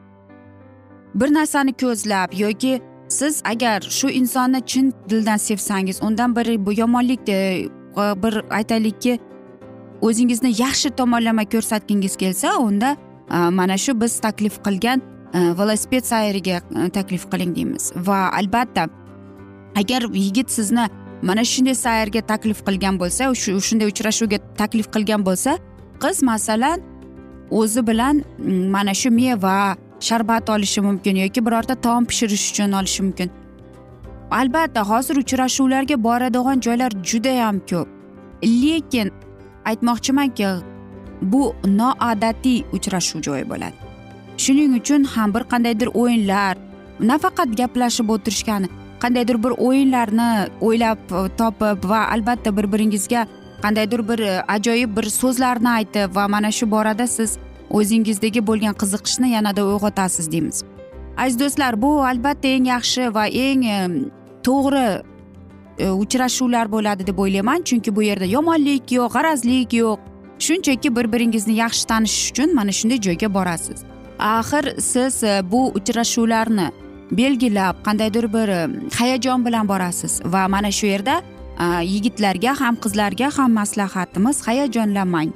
bir 1.15 1.35
narsani 1.35 1.73
ko'zlab 1.73 2.33
yoki 2.39 2.81
siz 3.09 3.43
agar 3.45 3.81
shu 3.81 4.11
insonni 4.11 4.61
chin 4.67 4.93
dildan 5.11 5.37
sevsangiz 5.37 6.03
undan 6.03 6.37
bir 6.37 6.67
bu 6.67 6.73
yomonlik 6.81 7.29
e, 7.29 7.65
bir 7.97 8.35
aytaylikki 8.51 9.19
o'zingizni 10.01 10.51
yaxshi 10.63 10.91
tomonlama 10.91 11.45
ko'rsatgingiz 11.45 12.17
kelsa 12.17 12.59
unda 12.59 12.97
e, 13.31 13.37
mana 13.37 13.79
shu 13.79 14.01
biz 14.01 14.21
taklif 14.21 14.65
qilgan 14.67 15.03
velosiped 15.35 16.05
sayriga 16.05 16.61
taklif 16.93 17.31
qiling 17.31 17.57
deymiz. 17.57 17.93
Va 17.97 18.31
albatta 18.39 18.87
agar 19.77 20.03
yigit 20.15 20.51
sizni 20.51 20.89
mana 21.23 21.45
shunday 21.45 21.75
sayrga 21.75 22.21
taklif 22.21 22.63
qilgan 22.67 22.99
bo'lsa 23.01 23.35
shunday 23.69 23.87
uchrashuvga 23.93 24.39
taklif 24.61 24.87
qilgan 24.95 25.27
bo'lsa 25.27 25.59
qiz 26.03 26.23
masalan 26.23 26.81
o'zi 27.51 27.87
bilan 27.87 28.23
mm, 28.39 28.71
mana 28.75 28.95
shu 28.95 29.11
meva 29.11 29.77
sharbat 30.01 30.51
olishi 30.51 30.81
mumkin 30.81 31.17
yoki 31.17 31.41
birorta 31.47 31.75
taom 31.75 32.05
pishirish 32.05 32.51
uchun 32.51 32.73
olishi 32.73 33.03
mumkin. 33.03 33.31
Albatta 34.31 34.83
hozir 34.91 35.17
uchrashuvlarga 35.17 35.97
boradigan 36.07 36.61
joylar 36.61 36.93
judayam 37.11 37.61
ko'p. 37.71 37.89
Lekin 38.63 39.09
aytmoqchimanki 39.65 40.49
bu 41.23 41.43
noodatiy 41.81 42.59
uchrashuv 42.77 43.23
joyi 43.27 43.45
bo'ladi. 43.53 43.77
Shuning 44.43 44.73
uchun 44.81 45.05
ham 45.05 45.35
bir 45.35 45.43
qandaydir 45.53 45.89
o'yinlar 46.03 46.55
nafaqat 47.01 47.57
gaplashib 47.61 48.09
o'tirishgani 48.15 48.69
qandaydir 49.03 49.37
bir 49.45 49.53
o'yinlarni 49.67 50.31
o'ylab 50.61 50.99
topib 51.41 51.85
va 51.91 52.01
albatta 52.15 52.57
bir 52.57 52.67
biringizga 52.73 53.27
qandaydir 53.63 54.09
bir 54.09 54.19
e, 54.19 54.43
ajoyib 54.43 54.97
bir 54.97 55.07
so'zlarni 55.11 55.69
aytib 55.69 56.17
va 56.17 56.29
mana 56.29 56.51
shu 56.51 56.71
borada 56.71 57.07
siz 57.07 57.39
o'zingizdagi 57.71 58.41
bo'lgan 58.47 58.75
qiziqishni 58.81 59.29
yanada 59.37 59.67
uyg'otasiz 59.67 60.33
deymiz. 60.33 60.63
Aziz 61.17 61.41
do'stlar 61.41 61.83
bu 61.83 61.91
albatta 62.11 62.49
eng 62.49 62.67
yaxshi 62.75 63.15
va 63.15 63.27
eng 63.27 63.65
e, 63.65 63.79
to'g'ri 64.47 64.87
e, 65.79 65.91
uchrashuvlar 65.91 66.73
bo'ladi 66.73 67.07
deb 67.07 67.19
o'ylayman. 67.19 67.63
Chunki 67.69 67.97
bu 67.97 68.03
yerda 68.03 68.25
yomonlik 68.25 68.93
yo'q 68.99 69.13
g'arazlik 69.17 69.73
yo'q. 69.83 69.99
Shunchaki 70.47 70.97
bir 70.97 71.13
biringizni 71.13 71.55
yaxshi 71.65 71.87
tanishish 71.91 72.31
uchun 72.31 72.55
mana 72.55 72.73
shunday 72.79 73.01
joyga 73.07 73.35
borasiz. 73.35 73.79
Axir 74.19 74.65
siz 74.81 75.23
bu 75.53 75.61
uchrashuvlarni 75.79 76.69
belgilab 77.11 77.77
qandaydir 77.87 78.33
bir 78.35 78.49
hayajon 78.99 79.45
bilan 79.47 79.69
borasiz 79.69 80.21
va 80.25 80.49
mana 80.49 80.71
shu 80.71 80.87
yerda 80.87 81.23
Э, 81.59 81.85
yigitlarga 81.85 82.53
ham 82.61 82.77
qizlarga 82.77 83.29
ham 83.37 83.53
maslahatimiz. 83.53 84.37
Hayajonlanmang 84.47 85.31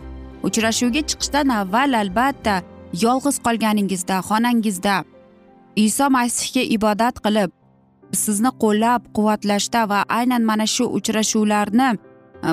uchrashuvga 0.46 1.02
chiqishdan 1.08 1.48
avval 1.60 1.96
albatta 2.02 2.54
yolg'iz 3.04 3.36
qolganingizda 3.46 4.16
xonangizda 4.28 4.96
iso 5.86 6.06
masihga 6.16 6.62
ibodat 6.76 7.16
qilib 7.24 7.50
sizni 8.22 8.50
qo'llab 8.62 9.00
quvvatlashda 9.16 9.82
va 9.92 10.00
aynan 10.18 10.42
mana 10.50 10.66
shu 10.74 10.84
uchrashuvlarni 10.98 11.90
e, 11.92 11.98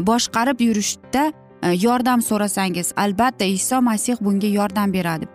boshqarib 0.10 0.58
yurishda 0.68 1.24
e, 1.30 1.68
yordam 1.86 2.20
so'rasangiz 2.30 2.88
albatta 3.04 3.46
iso 3.60 3.82
masih 3.90 4.16
bunga 4.26 4.50
yordam 4.60 4.94
beradi. 4.98 5.26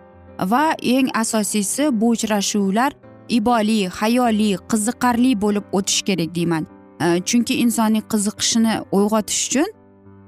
Va 0.51 0.65
eng 0.95 1.07
asosiysi 1.23 1.83
bu 1.99 2.07
uchrashuvlar 2.15 2.91
iboli 3.37 3.79
hayoli 3.99 4.49
qiziqarli 4.71 5.31
bo'lib 5.43 5.65
o'tishi 5.77 6.03
kerak 6.07 6.35
deyman. 6.35 6.74
Chunki 6.99 7.53
insonning 7.63 8.03
qiziqishini 8.13 8.73
uyg'otish 8.91 9.41
uchun 9.47 9.67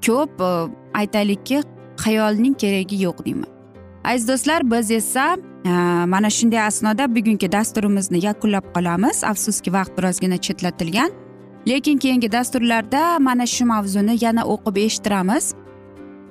ko'p 0.06 0.34
aytaylikki 1.00 1.62
xayolning 2.04 2.54
keragi 2.62 2.96
yo'q 3.04 3.24
deyman 3.26 3.50
aziz 4.04 4.28
do'stlar 4.28 4.70
biz 4.70 4.90
esa 4.90 5.36
mana 6.14 6.30
shunday 6.30 6.60
asnoda 6.60 7.14
bugungi 7.14 7.52
dasturimizni 7.52 8.24
yakunlab 8.24 8.66
qolamiz 8.74 9.24
afsuski 9.24 9.72
vaqt 9.72 9.92
birozgina 9.98 10.38
chetlatilgan 10.46 11.10
lekin 11.68 11.98
keyingi 11.98 12.32
dasturlarda 12.32 13.18
mana 13.18 13.46
shu 13.46 13.64
mavzuni 13.64 14.14
yana 14.24 14.42
o'qib 14.54 14.76
eshittiramiz 14.86 15.54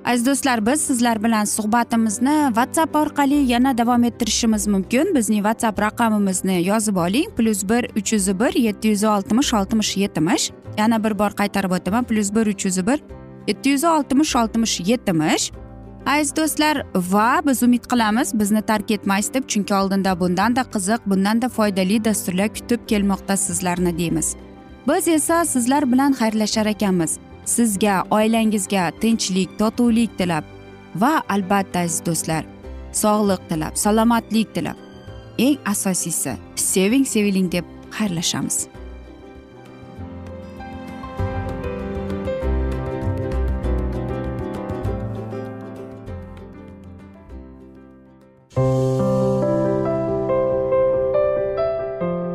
aziz 0.07 0.25
do'stlar 0.25 0.65
biz 0.65 0.81
sizlar 0.81 1.23
bilan 1.23 1.45
suhbatimizni 1.45 2.35
whatsapp 2.47 2.95
orqali 2.95 3.33
yana 3.33 3.77
davom 3.77 4.03
ettirishimiz 4.03 4.67
mumkin. 4.67 5.15
Bizning 5.15 5.43
whatsapp 5.47 5.81
raqamimizni 5.81 6.67
yozib 6.67 6.95
oling. 6.95 7.29
Plyus 7.37 7.63
bir 7.69 7.83
uch 7.99 8.13
yuz 8.13 8.39
bir 8.39 8.53
yetti 8.53 8.87
yuz 8.87 9.03
oltmish 9.03 9.53
oltmish 9.53 9.97
yetmish. 9.97 10.51
Yana 10.77 11.03
bir 11.03 11.19
bor 11.19 11.31
qaytarib 11.39 11.71
o'taman. 11.71 12.03
Plyus 12.03 12.35
bir 12.35 12.47
uch 12.47 12.65
yuz 12.65 12.87
bir 12.87 13.03
yetti 13.47 13.69
yuz 13.69 13.83
oltmish 13.83 14.35
oltmish 14.35 14.79
yetmish. 14.79 15.51
Aziz 16.05 16.35
do'stlar 16.35 16.85
va 16.95 17.41
biz 17.47 17.63
umid 17.63 17.83
qilamiz 17.91 18.39
bizni 18.39 18.61
tark 18.61 18.91
etmaysiz 18.91 19.33
deb 19.33 19.43
chunki 19.47 19.73
oldinda 19.73 20.19
bundanda 20.19 20.61
qiziq 20.61 20.99
bundanda 21.05 21.49
foydali 21.49 22.05
dasturlar 22.05 22.49
kutib 22.53 22.79
kelmoqda 22.87 23.37
sizlarni 23.37 23.97
deymiz. 23.97 24.35
Biz 24.87 25.07
esa 25.07 25.45
sizlar 25.45 25.91
bilan 25.91 26.11
xayrlashar 26.13 26.65
ekanmiz. 26.65 27.19
Sizga 27.47 27.95
oilangizga 28.17 28.91
tinchlik 29.01 29.49
totuvlik 29.59 30.11
tilab 30.19 30.45
va 31.01 31.13
albatta 31.35 31.79
aziz 31.85 32.01
do'stlar 32.07 32.43
sog'lik 33.01 33.41
tilab 33.49 33.73
salomatlik 33.83 34.53
tilab. 34.55 34.77
Eng 35.45 35.57
asosiysi 35.73 36.33
seving 36.55 37.05
seviling 37.13 37.51
deb 37.51 37.65
xayrlashamiz. 37.97 38.57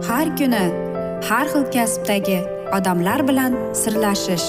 Har 0.09 0.27
kuni 0.39 0.65
har 1.29 1.47
xil 1.53 1.65
kasbdagi 1.75 2.39
odamlar 2.77 3.21
bilan 3.29 3.53
sirlashish 3.81 4.49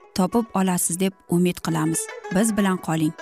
topib 0.15 0.45
olasiz 0.53 0.99
deb 0.99 1.13
umid 1.29 1.57
qilamiz. 1.65 1.99
Biz 2.35 2.57
bilan 2.57 2.77
qoling. 2.77 3.13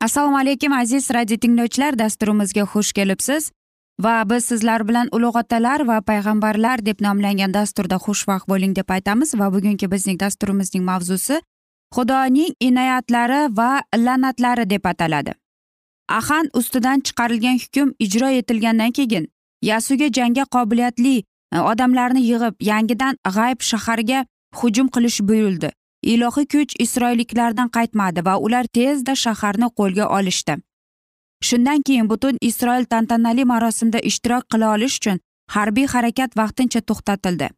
Assalomu 0.00 0.38
alaykum 0.38 0.72
aziz 0.72 1.10
radio 1.10 1.36
tinglovchilar. 1.36 1.98
Dasturimizga 1.98 2.62
xush 2.62 2.92
kelibsiz. 2.92 3.52
Va 4.00 4.30
biz 4.30 4.44
sizlar 4.44 4.88
bilan 4.88 5.08
ulug' 5.12 5.36
otalar 5.38 5.86
va 5.86 6.00
payg'ambarlar 6.00 6.86
deb 6.86 7.02
nomlangan 7.04 7.54
dasturda 7.54 7.96
xushvaqt 7.96 8.48
bo'ling 8.48 8.76
deb 8.76 8.88
aytamiz. 8.88 9.34
Va 9.40 9.52
bugungi 9.52 9.90
bizning 9.90 10.20
dasturimizning 10.20 10.84
mavzusi 10.84 11.40
xudoning 11.94 12.54
inoyatlari 12.60 13.56
va 13.56 13.82
la'natlari 13.96 14.70
deb 14.70 14.84
ataladi. 14.84 15.34
Ahan 16.08 16.48
ustidan 16.54 17.00
chiqarilgan 17.00 17.58
hukm 17.62 17.92
ijro 17.98 18.28
etilgandan 18.40 18.92
keyin 18.92 19.28
yasuga 19.62 20.08
jangga 20.18 20.44
qobiliyatli 20.54 21.16
e, 21.18 21.58
odamlarni 21.72 22.22
yig'ib 22.30 22.54
yangidan 22.70 23.20
g'ayb 23.36 23.60
shaharga 23.70 24.24
hujum 24.62 24.88
qilish 24.94 25.20
buyurildi 25.28 25.70
ilohiy 26.02 26.46
kuch 26.46 26.74
isroilliklardan 26.84 27.68
qaytmadi 27.76 28.24
va 28.24 28.34
ular 28.46 28.64
tezda 28.78 29.14
shaharni 29.14 29.68
qo'lga 29.78 30.06
olishdi. 30.18 30.56
Shundan 31.42 31.82
keyin 31.86 32.08
butun 32.10 32.38
isroil 32.40 32.84
tantanali 32.84 33.44
marosimda 33.44 33.98
ishtirok 34.10 34.44
qila 34.52 34.74
olish 34.74 34.96
uchun 35.00 35.20
harbiy 35.54 35.86
harakat 35.86 36.36
vaqtincha 36.36 36.80
to'xtatildi. 36.80 37.48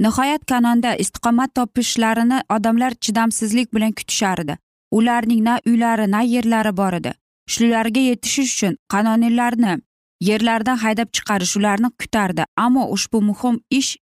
Nihoyat 0.00 0.44
kanonda 0.50 0.94
istiqomat 1.04 1.54
topishlarini 1.54 2.38
odamlar 2.56 2.92
chidamsizlik 2.94 3.74
bilan 3.74 3.92
kutishardi. 3.92 4.56
Ularning 4.92 5.42
na 5.44 5.58
uylari 5.66 6.06
na 6.10 6.20
yerlari 6.22 6.76
bor 6.76 6.92
edi. 7.00 7.12
Shularga 7.52 8.00
yetishish 8.00 8.52
uchun 8.54 8.76
qanoniylarni 8.92 9.78
yerlaridan 10.28 10.78
haydab 10.84 11.08
chiqarish 11.16 11.56
ularni 11.58 11.90
kutardi. 12.00 12.44
Ammo 12.56 12.84
ushbu 12.96 13.22
muhim 13.30 13.60
ish 13.80 13.96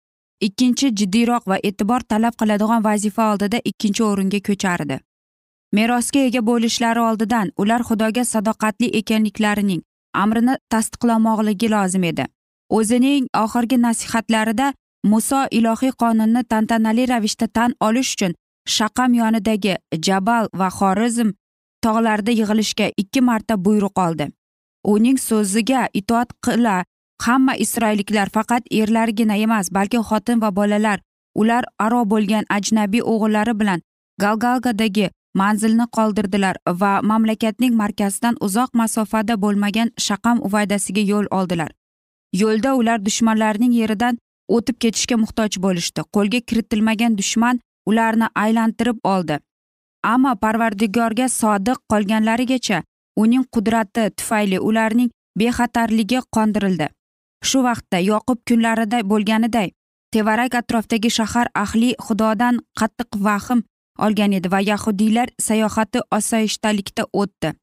ikkinchi 0.48 0.96
jiddiyroq 1.00 1.48
va 1.52 1.58
e'tibor 1.70 2.02
talab 2.12 2.36
qiladigan 2.42 2.84
vazifa 2.90 3.32
oldida 3.32 3.58
ikkinchi 3.72 4.04
o'ringa 4.10 4.40
ko'chardi 4.50 4.98
merosga 5.78 6.20
ega 6.28 6.42
bo'lishlari 6.50 7.00
oldidan 7.00 7.52
ular 7.64 7.82
xudoga 7.90 8.24
sadoqatli 8.34 8.88
ekanliklarining 9.00 9.82
amrini 10.24 10.56
tasdiqlamoqligi 10.74 11.70
lozim 11.76 12.04
edi. 12.12 12.26
O'zining 12.78 13.28
oxirgi 13.44 13.78
nasihatlarida 13.86 14.74
muso 15.12 15.42
ilohiy 15.60 15.94
qonunni 16.04 16.44
tantanali 16.52 17.08
ravishda 17.12 17.48
tan 17.48 17.76
olish 17.88 18.12
uchun 18.16 18.36
shaqam 18.76 19.14
yonidagi 19.22 19.76
jabal 20.08 20.52
va 20.60 20.70
xorizm 20.80 21.30
tog'larida 21.86 22.32
yig'ilishga 22.40 22.92
ikki 23.04 23.22
marta 23.30 23.56
buyruq 23.66 24.06
oldi. 24.06 24.26
Uning 24.84 25.17
so'ziga 25.17 25.88
itoat 25.94 26.30
qila 26.46 26.84
hamma 27.26 27.56
isroilliklar 27.56 28.30
faqat 28.36 28.63
erlargina 28.82 29.36
emas 29.38 29.74
balki 29.78 29.98
xotin 30.10 30.41
va 30.41 30.50
bolalar 30.60 31.00
ular 31.36 31.63
aro 31.86 32.02
bo'lgan 32.13 32.46
ajnabiy 32.58 33.04
o'g'illari 33.13 33.54
bilan 33.60 33.82
galgalgadagi 34.24 35.10
manzilni 35.41 35.86
qoldirdilar 35.98 36.56
va 36.82 37.02
mamlakatning 37.02 37.76
markazidan 37.82 38.36
uzoq 38.48 38.74
masofada 38.82 39.36
bo'lmagan 39.44 39.91
shaqam 40.08 40.41
uvaydasiga 40.48 41.02
yo'l 41.12 41.28
oldilar. 41.32 41.72
Yo'lda 42.41 42.76
ular 42.76 43.06
dushmanlarning 43.06 43.74
yeridan 43.82 44.17
o'tib 44.58 44.78
ketishga 44.84 45.17
muhtoj 45.24 45.58
bo'lishdi. 45.65 46.02
Qo'lga 46.15 46.39
kiritilmagan 46.48 47.17
dushman 47.17 47.60
ularni 47.86 48.28
aylantirib 48.44 49.00
oldi. 49.13 49.39
Ammo 50.13 50.36
parvardigorga 50.44 51.28
sodiq 51.30 51.78
qolganlarigacha 51.91 52.84
uning 53.24 53.46
qudrati 53.54 54.04
tufayli 54.18 54.58
ularning 54.70 55.10
bexatarligi 55.40 56.20
qondirildi. 56.36 56.88
Shu 57.50 57.60
vaqtda 57.68 58.00
yoqub 58.12 58.40
kunlarida 58.48 58.98
bo'lganiday 59.12 59.70
tevarak 60.14 60.56
atrofdagi 60.62 61.10
shahar 61.18 61.48
ahli 61.64 61.90
xudodan 62.06 62.56
qattiq 62.80 63.10
vahm 63.26 63.60
olgan 64.06 64.32
edi 64.38 64.52
va 64.52 64.60
yahudiylar 64.72 65.28
sayohati 65.48 66.00
osoyishtalikda 66.18 67.04
o'tdi. 67.22 67.54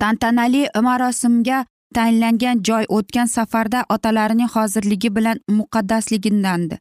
Tantanali 0.00 0.62
marosimga 0.86 1.64
tayinlangan 1.94 2.62
joy 2.68 2.84
o'tgan 2.96 3.28
safarda 3.36 3.84
otalarining 3.94 4.50
hozirligi 4.54 5.10
bilan 5.16 5.38
muqaddasligindandi. 5.58 6.78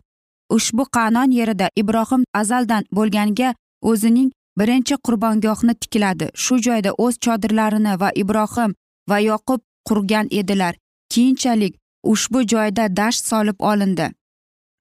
Ushbu 0.55 0.83
qanon 0.95 1.31
yerida 1.39 1.67
ibrohim 1.81 2.23
azaldan 2.41 2.83
bo'lganiga 2.97 3.53
o'zining 3.81 4.31
birinchi 4.59 4.95
qurbongohni 5.05 5.75
tikladi. 5.75 6.29
Shu 6.33 6.57
joyda 6.61 6.91
o'z 6.97 7.15
chodirlarini 7.25 7.99
va 7.99 8.09
ibrohim 8.15 8.75
va 9.09 9.19
yoqub 9.19 9.61
qurgan 9.87 10.27
edilar. 10.31 10.75
Keyinchalik 11.09 11.79
ushbu 12.03 12.47
joyda 12.47 12.95
dasht 12.97 13.25
solib 13.25 13.59
olindi. 13.59 14.11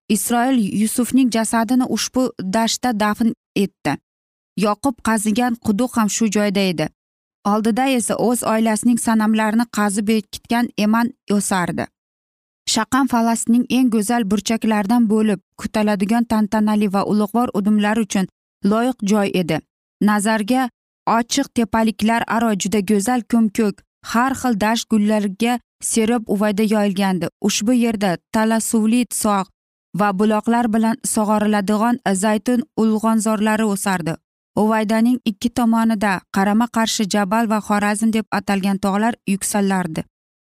Isroil 0.09 0.59
yusufning 0.83 1.31
jasadini 1.33 1.85
ushbu 1.85 2.33
dashtda 2.41 3.01
dafn 3.01 3.33
etdi. 3.57 3.97
Yoqub 4.57 4.97
qazigan 5.09 5.55
quduq 5.67 5.97
ham 5.97 6.11
shu 6.11 6.27
joyda 6.37 6.61
edi. 6.73 6.89
Oldida 7.45 7.87
esa 7.87 8.15
o'z 8.17 8.43
oilasining 8.43 8.99
sanamlarini 8.99 9.67
qazib 9.77 10.07
bekitgan 10.09 10.69
eman 10.79 11.13
o'sardi. 11.37 11.87
Shaqam 12.75 13.07
falastinning 13.13 13.65
eng 13.77 13.89
go'zal 13.95 14.23
burchaklaridan 14.31 15.09
bo'lib 15.13 15.41
kutiladigan 15.61 16.25
tantanali 16.25 16.93
va 16.95 17.03
ulug'vor 17.13 17.49
udumlar 17.59 17.97
uchun 18.05 18.27
loyiq 18.65 18.99
joy 19.11 19.31
edi. 19.35 19.59
Nazarga 20.09 20.69
ochiq 21.17 21.47
tepaliklar 21.55 22.23
aro 22.27 22.51
juda 22.63 22.81
go'zal 22.91 23.21
ko'mko'k 23.33 23.83
har 24.13 24.33
xil 24.41 24.61
dasht 24.65 24.89
gullarga 24.91 25.59
serib 25.91 26.23
uvayda 26.35 26.65
yoyilgandi. 26.75 27.27
Ushbu 27.49 27.73
yerda 27.85 28.17
talasuvli 28.35 29.03
sog' 29.23 29.51
va 29.99 30.09
buloqlar 30.19 30.67
bilan 30.75 30.97
sug'oriladigan 31.15 31.97
zaytun 32.25 32.61
ulg'onzorlari 32.77 33.67
o'sardi. 33.75 34.15
Uvaydaning 34.63 35.19
ikki 35.25 35.49
tomonida 35.59 36.21
qarama 36.37 36.67
qarshi 36.77 37.05
jabal 37.15 37.45
va 37.53 37.59
xorazm 37.69 38.11
deb 38.17 38.27
atalgan 38.39 38.79
tog'lar 38.79 39.15
yuksalardi 39.27 40.03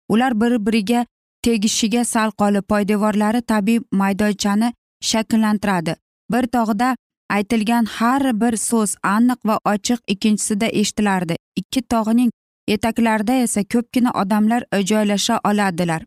ular 0.09 0.41
bir 0.41 0.59
biriga 0.67 1.07
tegishiga 1.43 2.05
sal 2.05 2.31
qolib 2.41 2.65
poydevorlari 2.73 3.43
tabiiy 3.43 3.81
maydonchani 3.93 4.73
shakllantiradi. 5.11 5.95
Bir 6.33 6.47
tog'da 6.47 6.97
aytilgan 7.37 7.85
har 7.85 8.23
bir 8.41 8.57
so'z 8.57 8.97
aniq 9.03 9.41
va 9.49 9.57
ochiq 9.73 10.01
ikkinchisida 10.13 10.67
eshitilardi. 10.67 11.37
Ikki 11.57 11.83
tog'ning 11.83 12.31
etaklarida 12.75 13.35
esa 13.45 13.65
ko'pgina 13.65 14.11
odamlar 14.23 14.63
joylasha 14.91 15.41
oladilar. 15.45 16.05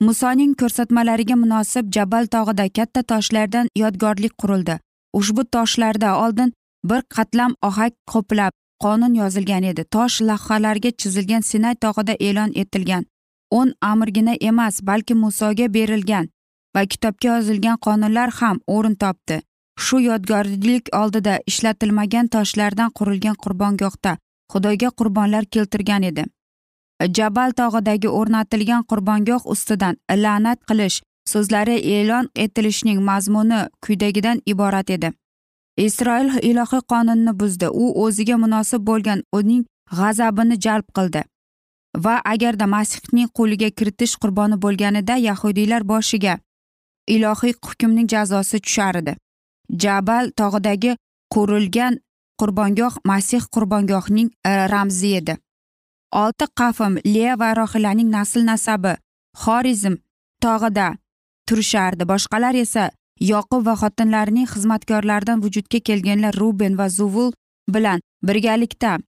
Musoning 0.00 0.54
ko'rsatmalariga 0.60 1.36
munosib 1.36 1.92
jabal 1.96 2.26
tog'ida 2.34 2.68
katta 2.78 3.02
toshlardan 3.02 3.66
yodgorlik 3.76 4.34
qurildi. 4.38 4.78
Ushbu 5.18 5.44
toshlarda 5.44 6.10
oldin 6.24 6.52
bir 6.84 7.02
qatlam 7.16 7.54
ohak 7.68 7.94
qo'plab 8.12 8.52
qonun 8.84 9.14
yozilgan 9.14 9.62
edi. 9.70 9.84
Tosh 9.84 10.20
lavhalarga 10.28 10.90
chizilgan 10.90 11.40
sinay 11.50 11.74
tog'ida 11.74 12.14
e'lon 12.28 12.52
etilgan. 12.62 13.04
O'n 13.50 13.72
amirgina 13.80 14.34
emas 14.40 14.80
balki 14.82 15.14
musoga 15.14 15.66
berilgan 15.74 16.28
va 16.76 16.82
kitobga 16.86 17.28
yozilgan 17.36 17.78
qonunlar 17.86 18.30
ham 18.40 18.60
o'rin 18.66 18.94
topdi. 18.94 19.42
Shu 19.84 20.00
yodgorlik 20.00 20.88
oldida 21.00 21.34
ishlatilmagan 21.50 22.26
toshlardan 22.34 22.90
qurilgan 22.98 23.36
qurbongohda 23.44 24.12
xudoga 24.52 24.90
qurbonlar 24.98 25.44
keltirgan 25.54 26.02
edi. 26.10 26.24
Jabal 27.16 27.50
tog'idagi 27.60 28.08
o'rnatilgan 28.18 28.82
qurbongoh 28.90 29.46
ustidan 29.54 29.96
la'nat 30.24 30.58
qilish 30.68 31.00
so'zlari 31.32 31.76
e'lon 31.96 32.28
etilishining 32.44 33.00
mazmuni 33.10 33.60
quyidagidan 33.84 34.42
iborat 34.52 34.90
edi. 34.96 35.12
Isroil 35.86 36.30
ilohiy 36.50 36.82
qonunni 36.92 37.32
buzdi. 37.40 37.68
U 37.82 37.84
o'ziga 38.04 38.36
munosib 38.44 38.82
bo'lgan 38.90 39.22
uning 39.38 39.62
g'azabini 39.98 40.60
jalb 40.64 40.86
qildi. 40.96 41.22
Va 42.04 42.14
agarda 42.32 42.66
masihning 42.76 43.28
qo'liga 43.38 43.70
kiritish 43.78 44.14
qurboni 44.22 44.56
bo'lganida 44.64 45.16
yahudiylar 45.28 45.82
boshiga 45.92 46.38
ilohiy 47.14 47.54
hukmning 47.66 48.08
jazosi 48.14 48.60
tushar 48.66 48.94
edi. 49.02 49.16
Jabal 49.70 50.30
tog'idagi 50.36 50.96
qurilgan 51.34 51.98
qurbongoh 52.40 52.94
masih 53.04 53.42
qurbongohning 53.54 54.30
e, 54.44 54.66
ramzi 54.72 55.14
edi. 55.20 55.36
Olti 56.12 56.46
qafim 56.58 56.98
leya 57.04 57.36
va 57.38 57.54
rohilaning 57.54 58.10
nasl 58.10 58.40
nasabi 58.44 58.96
xorizm 59.42 59.94
tog'ida 60.42 60.88
turishardi. 61.46 62.04
Boshqalar 62.12 62.54
esa 62.54 62.90
yoqub 63.32 63.66
va 63.66 63.74
xotinlarining 63.82 64.48
xizmatkorlaridan 64.52 65.42
vujudga 65.44 65.78
kelganlar 65.88 66.34
ruben 66.40 66.78
va 66.78 66.88
zuvul 66.88 67.30
bilan 67.74 68.00
birgalikda 68.26 68.98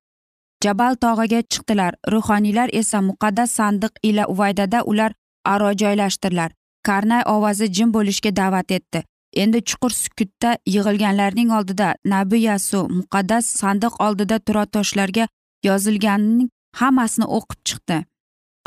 jabal 0.64 0.94
tog'iga 1.04 1.40
chiqdilar. 1.50 1.92
Ruhoniylar 2.12 2.68
esa 2.72 2.98
muqaddas 3.00 3.50
sandiq 3.58 3.92
ila 4.02 4.26
uvaydada 4.32 4.84
ular 4.84 5.12
aro 5.44 5.70
joylashdilar 5.80 6.50
karnay 6.86 7.22
ovozi 7.34 7.66
jim 7.76 7.92
bo'lishga 7.94 8.30
da'vat 8.36 8.70
etdi. 8.78 9.02
Endi 9.42 9.60
chuqur 9.68 9.90
sukutda 9.90 10.56
yig'ilganlarning 10.66 11.50
oldida 11.58 11.94
nabi 12.04 12.40
yasu 12.40 12.88
muqaddas 12.98 13.46
sandiq 13.60 14.00
oldida 14.06 14.38
tura 14.38 14.64
toshlarga 14.66 15.28
yozilganining 15.68 16.48
hammasini 16.80 17.26
o'qib 17.38 17.60
chiqdi. 17.68 17.98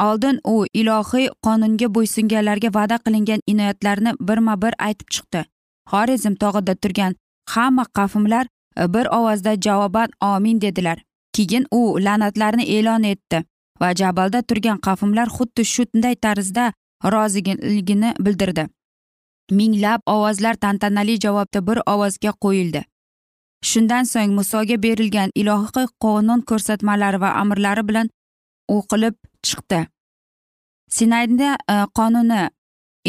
Oldin 0.07 0.39
u 0.43 0.65
ilohiy 0.73 1.29
qonunga 1.45 1.87
bo'ysunganlarga 1.95 2.69
va'da 2.77 2.97
qilingan 3.05 3.41
inoyatlarni 3.47 4.11
birma 4.19 4.55
bir 4.61 4.73
aytib 4.87 5.09
chiqdi. 5.15 5.45
Xorizm 5.91 6.35
tog'ida 6.43 6.75
turgan 6.75 7.15
hamma 7.53 7.85
qavmlar 7.97 8.45
e, 8.77 8.93
bir 8.93 9.05
ovozda 9.17 9.53
javoban 9.65 10.09
omin 10.21 10.61
dedilar. 10.61 10.97
Keyin 11.33 11.65
u 11.71 11.81
la'natlarni 12.05 12.65
e'lon 12.77 13.03
etdi 13.03 13.43
va 13.81 13.89
jabalda 14.01 14.41
turgan 14.41 14.79
qavmlar 14.87 15.27
xuddi 15.37 15.65
shunday 15.73 16.15
tarzda 16.15 16.73
roziligini 17.13 18.13
bildirdi. 18.19 18.67
Minglab 19.51 20.01
ovozlar 20.05 20.55
tantanali 20.55 21.19
javobda 21.19 21.67
bir 21.67 21.81
ovozga 21.85 22.31
qo'yildi. 22.43 22.83
Shundan 23.63 24.05
so'ng 24.11 24.33
musoga 24.37 24.77
berilgan 24.85 25.31
ilohiy 25.35 25.87
qonun 26.03 26.41
ko'rsatmalari 26.49 27.21
va 27.21 27.29
amrlari 27.41 27.87
bilan 27.87 28.09
o'qilib 28.77 29.15
chiqdi. 29.47 29.87
Sinayda 30.89 31.57
e, 31.73 31.75
qonuni 31.97 32.49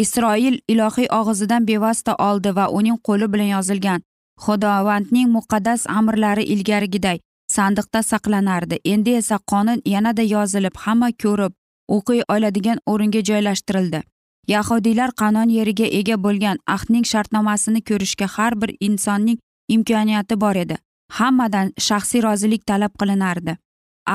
isroil 0.02 0.58
ilohiy 0.68 1.08
og'zidan 1.20 1.66
bevosita 1.68 2.14
oldi 2.28 2.56
va 2.56 2.68
uning 2.78 2.98
qo'li 3.08 3.32
bilan 3.32 3.50
yozilgan 3.56 4.00
xudovandning 4.44 5.28
muqaddas 5.36 5.86
amrlari 5.98 6.44
ilgarigiday 6.54 7.18
sandiqda 7.56 8.02
saqlanardi. 8.02 8.76
Endi 8.84 9.10
esa 9.20 9.38
qonun 9.52 9.80
yanada 9.94 10.22
yozilib 10.22 10.76
hamma 10.84 11.10
ko'rib 11.22 11.52
o'qiy 11.96 12.22
oladigan 12.34 12.78
o'ringa 12.92 13.20
joylashtirildi. 13.30 14.02
Yahudiylar 14.48 15.10
qanon 15.20 15.50
yeriga 15.58 15.86
ega 15.98 16.16
bo'lgan 16.24 16.58
ahdning 16.76 17.04
shartnomasini 17.12 17.80
ko'rishga 17.90 18.26
har 18.36 18.60
bir 18.60 18.70
insonning 18.80 19.38
imkoniyati 19.68 20.40
bor 20.40 20.56
edi. 20.64 20.76
Hammadan 21.18 21.72
shaxsiy 21.86 22.22
rozilik 22.22 22.66
talab 22.66 22.92
qilinardi. 23.00 23.56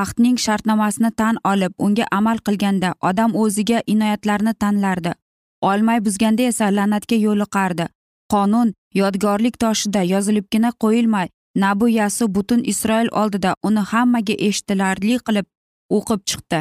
Ahdning 0.02 0.36
shartnomasini 0.44 1.10
tan 1.16 1.36
olib 1.52 1.72
unga 1.78 2.06
amal 2.18 2.38
qilganda 2.46 2.94
odam 3.10 3.36
o'ziga 3.42 3.82
inoyatlarni 3.86 4.54
tanlardi. 4.54 5.12
Olmay 5.70 6.00
buzganda 6.04 6.42
esa 6.42 6.70
la'natga 6.76 7.16
yo'liqardi. 7.26 7.86
Qonun 8.32 8.72
yodgorlik 9.00 9.58
toshida 9.64 10.02
yozilibgina 10.14 10.70
qo'yilmay 10.84 11.28
nabu 11.64 11.88
yasu 11.88 12.34
butun 12.34 12.62
isroil 12.72 13.08
oldida 13.12 13.54
uni 13.62 13.82
hammaga 13.92 14.34
eshitilarli 14.48 15.18
qilib 15.26 15.46
o'qib 15.96 16.20
chiqdi. 16.30 16.60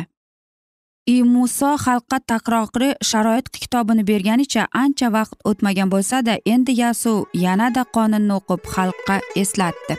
I 1.13 1.23
muso 1.23 1.69
xalqqa 1.85 2.17
takroriy 2.31 2.93
sharoit 3.09 3.47
kitobini 3.63 4.03
berganicha 4.11 4.63
ancha 4.83 5.07
vaqt 5.17 5.37
o'tmagan 5.49 5.89
bo'lsada 5.93 6.33
endi 6.53 6.73
yasu 6.83 7.13
yanada 7.45 7.83
qonunni 7.95 8.33
o'qib 8.39 8.61
xalqqa 8.75 9.15
eslatdi 9.41 9.97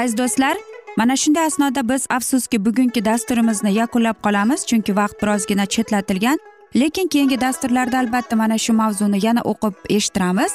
aziz 0.00 0.14
do'stlar 0.20 0.56
mana 1.00 1.14
shunday 1.22 1.46
asnoda 1.50 1.82
biz 1.90 2.02
afsuski 2.16 2.58
bugungi 2.66 3.00
dasturimizni 3.10 3.72
yakunlab 3.80 4.18
qolamiz 4.26 4.60
chunki 4.68 4.92
vaqt 5.00 5.16
birozgina 5.22 5.66
chetlatilgan 5.74 6.38
lekin 6.82 7.06
keyingi 7.12 7.40
dasturlarda 7.46 7.98
albatta 8.02 8.36
mana 8.42 8.58
shu 8.64 8.72
mavzuni 8.82 9.18
yana 9.26 9.42
o'qib 9.52 9.74
eshittiramiz 9.96 10.52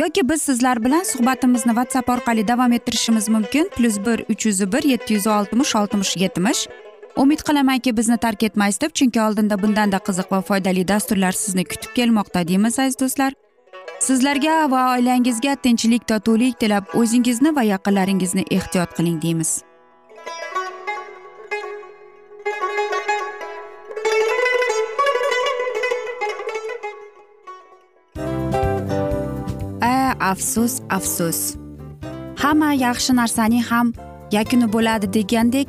yoki 0.00 0.28
biz 0.30 0.40
sizlar 0.48 0.84
bilan 0.84 1.04
suhbatimizni 1.12 1.72
whatsapp 1.78 2.08
orqali 2.14 2.48
davom 2.48 2.72
ettirishimiz 2.78 3.28
mumkin 3.28 3.70
plyus 3.76 3.96
bir 4.06 4.18
uch 4.32 4.46
yuz 4.46 4.60
bir 4.72 4.82
yetti 4.92 5.14
yuz 5.14 5.26
oltmish 5.26 5.76
oltmish 5.80 6.16
yetmish 6.24 6.62
umid 7.16 7.40
qilamanki 7.46 7.96
bizni 7.96 8.16
tark 8.16 8.42
etmaysiz 8.42 8.80
deb 8.80 8.92
chunki 8.94 9.20
oldinda 9.20 9.62
bundanda 9.62 9.98
qiziq 10.06 10.30
va 10.32 10.40
foydali 10.40 10.88
dasturlar 10.88 11.32
sizni 11.32 11.64
kutib 11.64 11.94
kelmoqda 11.98 12.48
deymiz 12.48 12.78
aziz 12.78 12.98
do'stlar. 13.00 13.32
Sizlarga 14.00 14.54
va 14.70 14.82
oilangizga 14.94 15.56
tinchlik 15.64 16.08
totuvlik 16.08 16.58
tilab 16.60 16.94
o'zingizni 17.00 17.56
va 17.56 17.62
yaqinlaringizni 17.62 18.44
ehtiyot 18.50 18.96
qiling 18.96 19.22
deymiz. 19.22 19.62
A 29.80 30.14
afsus 30.32 30.80
afsus. 30.90 31.56
Hamma 32.42 32.72
yaxshi 32.86 33.12
narsaning 33.20 33.64
ham 33.70 33.92
yakuni 34.32 34.72
bo'ladi 34.72 35.12
degandek 35.18 35.68